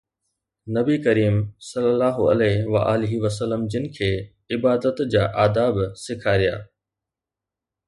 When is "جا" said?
5.15-5.23